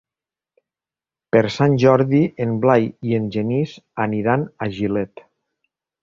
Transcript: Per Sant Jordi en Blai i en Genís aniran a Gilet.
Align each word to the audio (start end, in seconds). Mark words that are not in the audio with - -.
Per 1.35 1.41
Sant 1.55 1.75
Jordi 1.83 2.21
en 2.45 2.55
Blai 2.63 2.87
i 3.09 3.13
en 3.17 3.27
Genís 3.35 3.75
aniran 4.07 4.47
a 4.67 4.69
Gilet. 4.79 5.23